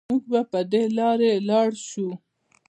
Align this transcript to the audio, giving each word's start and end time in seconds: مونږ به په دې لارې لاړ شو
مونږ 0.09 0.23
به 0.31 0.41
په 0.51 0.59
دې 0.71 0.83
لارې 0.97 1.31
لاړ 1.49 1.69
شو 1.87 2.09